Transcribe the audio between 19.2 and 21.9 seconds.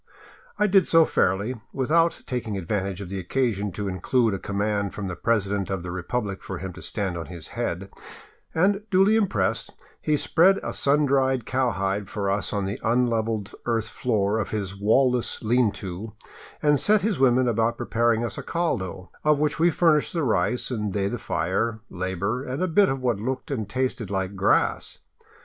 of which we furnished the rice and they the fire,